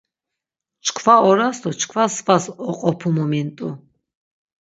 [0.85, 3.69] Çkva oras do çkva svas oqopumu mint̆u.